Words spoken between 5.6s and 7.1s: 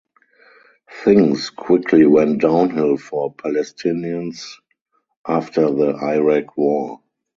the Iraq War.